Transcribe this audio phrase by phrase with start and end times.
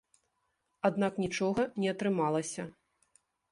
[0.89, 2.69] Аднак нічога не атрымалася.